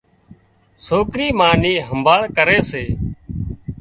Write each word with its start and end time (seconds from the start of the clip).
سوڪري 0.85 1.27
ما 1.39 1.49
نِي 1.61 1.73
همڀاۯ 1.87 2.19
ڪري 2.37 2.59
سي 2.69 2.83